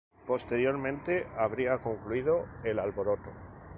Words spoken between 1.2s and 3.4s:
habría concluido el alboroto.